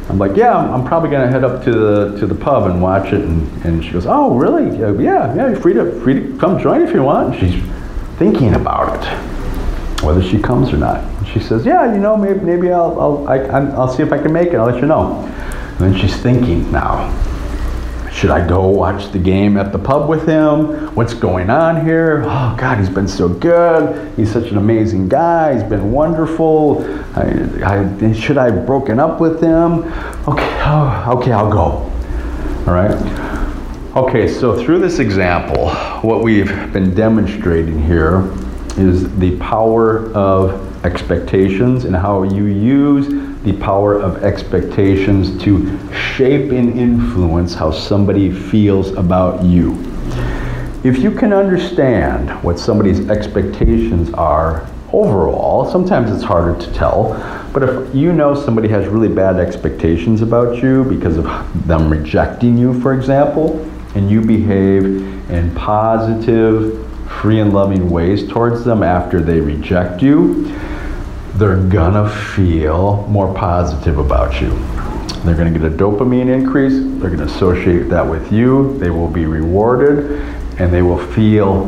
I'm 0.08 0.18
like, 0.18 0.36
yeah, 0.36 0.56
I'm, 0.56 0.72
I'm 0.72 0.86
probably 0.86 1.10
to 1.10 1.26
head 1.26 1.42
up 1.42 1.64
to 1.64 1.72
the, 1.72 2.18
to 2.20 2.26
the 2.26 2.34
pub 2.34 2.70
and 2.70 2.80
watch 2.80 3.12
it. 3.12 3.22
And, 3.22 3.64
and 3.64 3.84
she 3.84 3.90
goes, 3.90 4.06
oh, 4.06 4.36
really? 4.36 4.78
Yeah, 4.78 5.34
yeah, 5.34 5.48
you're 5.48 5.56
free 5.56 5.74
to, 5.74 6.00
free 6.00 6.14
to 6.14 6.38
come 6.38 6.60
join 6.60 6.82
if 6.82 6.92
you 6.94 7.02
want. 7.02 7.34
And 7.34 7.52
she's 7.52 7.62
thinking 8.16 8.54
about 8.54 8.96
it, 8.96 9.04
whether 10.06 10.22
she 10.22 10.38
comes 10.38 10.72
or 10.72 10.76
not. 10.76 11.04
She 11.26 11.40
says, 11.40 11.66
yeah, 11.66 11.92
you 11.92 11.98
know, 11.98 12.16
maybe, 12.16 12.38
maybe 12.38 12.72
I'll, 12.72 12.98
I'll, 13.00 13.28
I, 13.28 13.38
I'll 13.72 13.92
see 13.92 14.04
if 14.04 14.12
I 14.12 14.18
can 14.18 14.32
make 14.32 14.48
it. 14.48 14.54
I'll 14.54 14.66
let 14.66 14.80
you 14.80 14.86
know. 14.86 15.24
And 15.24 15.78
then 15.78 15.98
she's 15.98 16.16
thinking 16.16 16.70
now, 16.70 17.12
should 18.12 18.30
I 18.30 18.46
go 18.46 18.68
watch 18.68 19.10
the 19.10 19.18
game 19.18 19.56
at 19.56 19.72
the 19.72 19.80
pub 19.80 20.08
with 20.08 20.26
him? 20.26 20.94
What's 20.94 21.12
going 21.12 21.50
on 21.50 21.84
here? 21.84 22.22
Oh, 22.24 22.56
God, 22.56 22.78
he's 22.78 22.88
been 22.88 23.08
so 23.08 23.28
good. 23.28 24.16
He's 24.16 24.32
such 24.32 24.46
an 24.52 24.58
amazing 24.58 25.08
guy. 25.08 25.54
He's 25.54 25.68
been 25.68 25.90
wonderful. 25.90 26.84
I, 27.16 27.24
I, 27.64 28.12
should 28.12 28.38
I 28.38 28.52
have 28.52 28.64
broken 28.64 29.00
up 29.00 29.20
with 29.20 29.42
him? 29.42 29.82
Okay, 30.28 30.62
oh, 30.64 31.18
okay, 31.18 31.32
I'll 31.32 31.50
go. 31.50 31.92
All 32.66 32.74
right. 32.74 32.96
Okay, 33.96 34.28
so 34.28 34.62
through 34.64 34.78
this 34.78 35.00
example, 35.00 35.70
what 36.02 36.22
we've 36.22 36.72
been 36.72 36.94
demonstrating 36.94 37.82
here 37.82 38.32
is 38.78 39.14
the 39.18 39.36
power 39.38 40.12
of 40.12 40.84
expectations 40.84 41.84
and 41.84 41.96
how 41.96 42.22
you 42.22 42.44
use 42.44 43.08
the 43.42 43.52
power 43.54 44.00
of 44.00 44.22
expectations 44.22 45.42
to 45.42 45.78
shape 45.92 46.52
and 46.52 46.78
influence 46.78 47.54
how 47.54 47.70
somebody 47.70 48.30
feels 48.30 48.90
about 48.92 49.42
you. 49.44 49.72
If 50.84 50.98
you 50.98 51.10
can 51.10 51.32
understand 51.32 52.30
what 52.42 52.58
somebody's 52.58 53.08
expectations 53.08 54.12
are 54.14 54.68
overall, 54.92 55.70
sometimes 55.70 56.10
it's 56.10 56.22
harder 56.22 56.58
to 56.60 56.72
tell, 56.72 57.14
but 57.52 57.62
if 57.62 57.94
you 57.94 58.12
know 58.12 58.34
somebody 58.34 58.68
has 58.68 58.86
really 58.86 59.08
bad 59.08 59.36
expectations 59.36 60.22
about 60.22 60.62
you 60.62 60.84
because 60.84 61.16
of 61.16 61.24
them 61.66 61.90
rejecting 61.90 62.56
you, 62.56 62.80
for 62.80 62.94
example, 62.94 63.60
and 63.94 64.10
you 64.10 64.20
behave 64.20 64.84
in 65.30 65.54
positive, 65.54 66.82
free 67.08 67.40
and 67.40 67.52
loving 67.52 67.90
ways 67.90 68.28
towards 68.28 68.64
them 68.64 68.82
after 68.82 69.20
they 69.20 69.40
reject 69.40 70.02
you, 70.02 70.52
they're 71.34 71.62
gonna 71.68 72.08
feel 72.08 73.06
more 73.08 73.32
positive 73.34 73.98
about 73.98 74.40
you. 74.40 74.50
They're 75.24 75.34
gonna 75.34 75.50
get 75.50 75.64
a 75.64 75.70
dopamine 75.70 76.28
increase, 76.28 76.74
they're 77.00 77.10
gonna 77.10 77.24
associate 77.24 77.88
that 77.90 78.08
with 78.08 78.32
you, 78.32 78.78
they 78.78 78.90
will 78.90 79.08
be 79.08 79.26
rewarded, 79.26 80.20
and 80.58 80.72
they 80.72 80.82
will 80.82 81.04
feel 81.12 81.66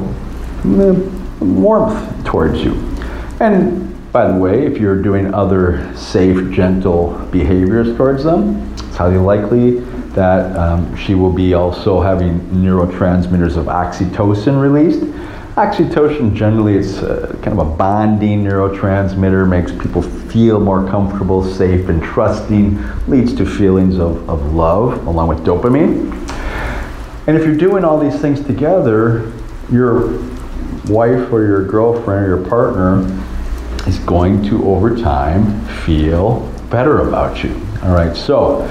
mm, 0.62 1.40
warmth 1.40 2.24
towards 2.24 2.60
you. 2.60 2.72
And 3.40 3.88
by 4.12 4.30
the 4.30 4.38
way, 4.38 4.64
if 4.66 4.78
you're 4.78 5.00
doing 5.00 5.34
other 5.34 5.94
safe, 5.94 6.50
gentle 6.50 7.18
behaviors 7.30 7.96
towards 7.96 8.24
them, 8.24 8.72
it's 8.72 8.96
highly 8.96 9.18
likely 9.18 9.80
that 10.18 10.56
um, 10.56 10.96
she 10.96 11.14
will 11.14 11.32
be 11.32 11.54
also 11.54 12.00
having 12.00 12.40
neurotransmitters 12.50 13.56
of 13.56 13.66
oxytocin 13.66 14.60
released 14.60 15.04
Oxytocin 15.58 16.36
generally 16.36 16.76
it's 16.76 16.98
uh, 16.98 17.36
kind 17.42 17.58
of 17.58 17.66
a 17.66 17.76
bonding 17.76 18.44
neurotransmitter, 18.44 19.48
makes 19.48 19.72
people 19.72 20.02
feel 20.02 20.60
more 20.60 20.88
comfortable, 20.88 21.42
safe, 21.42 21.88
and 21.88 22.00
trusting, 22.00 22.80
leads 23.08 23.34
to 23.34 23.44
feelings 23.44 23.98
of, 23.98 24.30
of 24.30 24.54
love 24.54 25.04
along 25.08 25.26
with 25.26 25.38
dopamine. 25.38 26.12
And 27.26 27.36
if 27.36 27.44
you're 27.44 27.56
doing 27.56 27.82
all 27.82 27.98
these 27.98 28.20
things 28.20 28.40
together, 28.40 29.32
your 29.68 30.12
wife 30.86 31.32
or 31.32 31.44
your 31.44 31.66
girlfriend 31.66 32.24
or 32.24 32.36
your 32.36 32.48
partner 32.48 33.00
is 33.88 33.98
going 33.98 34.44
to 34.44 34.64
over 34.64 34.96
time 34.96 35.66
feel 35.84 36.48
better 36.70 37.00
about 37.00 37.42
you. 37.42 37.52
All 37.82 37.92
right, 37.92 38.16
so 38.16 38.62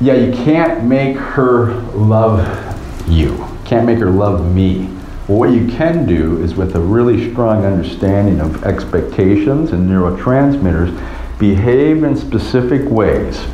yeah, 0.00 0.14
you 0.14 0.32
can't 0.32 0.84
make 0.84 1.16
her 1.16 1.74
love 1.92 3.08
you. 3.08 3.46
Can't 3.64 3.86
make 3.86 3.98
her 3.98 4.10
love 4.10 4.54
me. 4.54 4.90
Well, 5.26 5.38
what 5.38 5.50
you 5.50 5.66
can 5.68 6.06
do 6.06 6.42
is 6.42 6.54
with 6.54 6.76
a 6.76 6.80
really 6.80 7.30
strong 7.32 7.64
understanding 7.64 8.40
of 8.40 8.64
expectations 8.64 9.72
and 9.72 9.88
neurotransmitters, 9.88 10.94
behave 11.38 12.04
in 12.04 12.16
specific 12.16 12.88
ways 12.90 13.44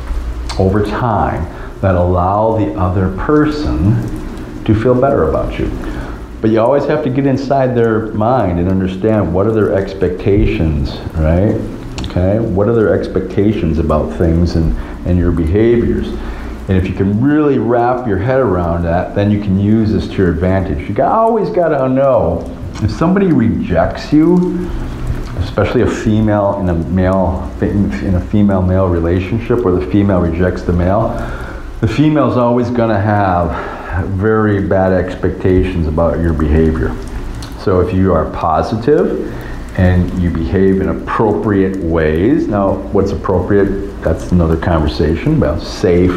over 0.59 0.85
time 0.85 1.43
that 1.81 1.95
allow 1.95 2.57
the 2.57 2.73
other 2.79 3.15
person 3.17 3.93
to 4.65 4.73
feel 4.73 4.99
better 4.99 5.29
about 5.29 5.57
you. 5.57 5.67
But 6.41 6.51
you 6.51 6.59
always 6.59 6.85
have 6.85 7.03
to 7.05 7.09
get 7.09 7.25
inside 7.25 7.75
their 7.75 8.07
mind 8.07 8.59
and 8.59 8.69
understand 8.69 9.33
what 9.33 9.47
are 9.47 9.51
their 9.53 9.73
expectations, 9.73 10.97
right? 11.15 11.55
Okay? 12.07 12.39
What 12.39 12.67
are 12.67 12.75
their 12.75 12.93
expectations 12.93 13.79
about 13.79 14.15
things 14.17 14.55
and, 14.55 14.77
and 15.07 15.17
your 15.17 15.31
behaviors? 15.31 16.07
And 16.69 16.77
if 16.77 16.87
you 16.87 16.93
can 16.93 17.21
really 17.21 17.59
wrap 17.59 18.07
your 18.07 18.17
head 18.17 18.39
around 18.39 18.83
that, 18.83 19.15
then 19.15 19.29
you 19.29 19.41
can 19.41 19.59
use 19.59 19.91
this 19.91 20.07
to 20.07 20.13
your 20.13 20.31
advantage. 20.31 20.87
You 20.89 21.03
always 21.03 21.49
got 21.49 21.69
to 21.69 21.89
know 21.89 22.49
if 22.81 22.89
somebody 22.89 23.33
rejects 23.33 24.13
you, 24.13 24.69
especially 25.39 25.81
a 25.81 25.87
female 25.87 26.59
in 26.61 26.69
a 26.69 26.73
male 26.73 27.51
in 27.61 28.15
a 28.15 28.21
female 28.21 28.61
male 28.61 28.87
relationship 28.87 29.63
where 29.63 29.75
the 29.75 29.85
female 29.91 30.21
rejects 30.21 30.61
the 30.61 30.71
male, 30.71 31.09
the 31.81 31.87
female 31.87 32.31
is 32.31 32.37
always 32.37 32.69
going 32.69 32.89
to 32.89 32.99
have 32.99 34.07
very 34.11 34.65
bad 34.65 34.93
expectations 34.93 35.85
about 35.85 36.19
your 36.21 36.33
behavior. 36.33 36.95
So 37.59 37.81
if 37.81 37.93
you 37.93 38.13
are 38.13 38.29
positive 38.31 39.33
and 39.77 40.21
you 40.21 40.29
behave 40.29 40.79
in 40.79 40.87
appropriate 40.87 41.77
ways, 41.77 42.47
now 42.47 42.75
what's 42.93 43.11
appropriate? 43.11 44.01
That's 44.01 44.31
another 44.31 44.55
conversation 44.55 45.35
about 45.35 45.61
safe 45.61 46.11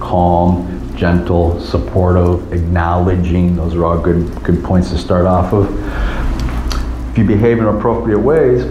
calm, 0.00 0.94
gentle, 0.96 1.60
supportive, 1.60 2.52
acknowledging. 2.52 3.56
Those 3.56 3.74
are 3.74 3.84
all 3.84 3.98
good, 3.98 4.42
good 4.42 4.64
points 4.64 4.90
to 4.90 4.98
start 4.98 5.26
off 5.26 5.52
of. 5.52 5.68
If 7.12 7.18
you 7.18 7.24
behave 7.24 7.58
in 7.58 7.66
appropriate 7.66 8.18
ways, 8.18 8.64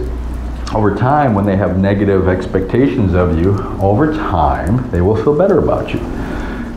over 0.74 0.94
time, 0.94 1.34
when 1.34 1.44
they 1.44 1.56
have 1.56 1.78
negative 1.78 2.28
expectations 2.28 3.14
of 3.14 3.38
you, 3.38 3.58
over 3.80 4.12
time, 4.14 4.88
they 4.90 5.00
will 5.00 5.16
feel 5.16 5.36
better 5.36 5.58
about 5.58 5.92
you. 5.92 5.98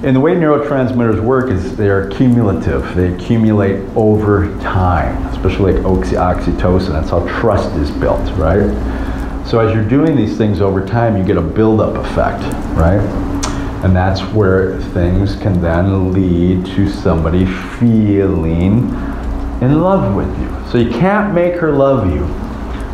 And 0.04 0.16
the 0.16 0.20
way 0.20 0.34
neurotransmitters 0.34 1.22
work 1.22 1.50
is 1.52 1.78
they 1.78 1.90
are 1.90 2.10
cumulative. 2.10 2.96
They 2.96 3.14
accumulate 3.14 3.88
over 3.96 4.48
time, 4.60 5.24
especially 5.28 5.74
like 5.74 5.84
oxytocin. 5.84 6.90
That's 6.90 7.12
how 7.12 7.26
trust 7.40 7.74
is 7.78 7.92
built, 7.92 8.28
right? 8.38 8.68
So 9.48 9.60
as 9.60 9.74
you're 9.74 9.88
doing 9.88 10.16
these 10.16 10.38
things 10.38 10.60
over 10.60 10.86
time, 10.86 11.16
you 11.16 11.24
get 11.24 11.38
a 11.38 11.42
buildup 11.42 11.96
effect, 11.96 12.44
right? 12.76 13.00
And 13.84 13.94
that's 13.94 14.22
where 14.34 14.80
things 14.80 15.36
can 15.36 15.62
then 15.62 16.14
lead 16.14 16.66
to 16.68 16.90
somebody 16.90 17.46
feeling 17.46 18.90
in 19.62 19.82
love 19.82 20.16
with 20.16 20.40
you. 20.40 20.72
So 20.72 20.78
you 20.78 20.90
can't 20.90 21.34
make 21.34 21.56
her 21.56 21.74
love 21.74 22.10
you, 22.10 22.26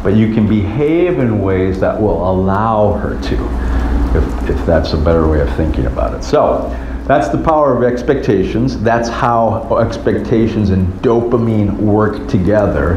but 0.01 0.15
you 0.15 0.33
can 0.33 0.47
behave 0.47 1.19
in 1.19 1.41
ways 1.41 1.79
that 1.79 2.01
will 2.01 2.27
allow 2.29 2.93
her 2.93 3.21
to, 3.21 4.17
if, 4.17 4.49
if 4.49 4.65
that's 4.65 4.93
a 4.93 4.97
better 4.97 5.27
way 5.27 5.41
of 5.41 5.55
thinking 5.55 5.85
about 5.85 6.15
it. 6.15 6.23
So 6.23 6.75
that's 7.05 7.29
the 7.29 7.37
power 7.37 7.77
of 7.77 7.83
expectations. 7.83 8.81
That's 8.81 9.09
how 9.09 9.77
expectations 9.77 10.71
and 10.71 10.87
dopamine 11.03 11.77
work 11.77 12.27
together. 12.27 12.95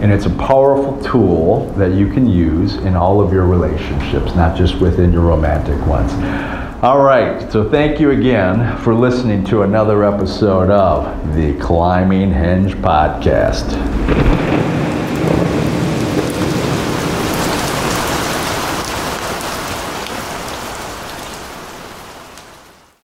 And 0.00 0.12
it's 0.12 0.26
a 0.26 0.30
powerful 0.30 1.00
tool 1.02 1.66
that 1.74 1.92
you 1.92 2.08
can 2.12 2.28
use 2.28 2.76
in 2.76 2.94
all 2.94 3.20
of 3.20 3.32
your 3.32 3.46
relationships, 3.46 4.34
not 4.36 4.56
just 4.56 4.80
within 4.80 5.12
your 5.12 5.22
romantic 5.22 5.84
ones. 5.86 6.12
All 6.82 7.00
right, 7.00 7.52
so 7.52 7.70
thank 7.70 8.00
you 8.00 8.10
again 8.10 8.76
for 8.78 8.92
listening 8.92 9.44
to 9.44 9.62
another 9.62 10.02
episode 10.02 10.68
of 10.68 11.32
the 11.32 11.56
Climbing 11.60 12.32
Hinge 12.32 12.74
Podcast. 12.74 14.41